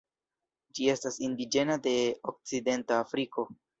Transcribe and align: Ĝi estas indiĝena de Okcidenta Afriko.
Ĝi 0.77 0.87
estas 0.93 1.19
indiĝena 1.27 1.75
de 1.85 1.93
Okcidenta 2.33 2.99
Afriko. 3.03 3.47